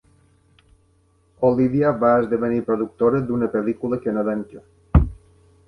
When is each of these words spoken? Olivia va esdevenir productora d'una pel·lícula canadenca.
Olivia 1.49 1.91
va 2.05 2.15
esdevenir 2.23 2.63
productora 2.71 3.21
d'una 3.29 3.53
pel·lícula 3.57 4.03
canadenca. 4.09 4.67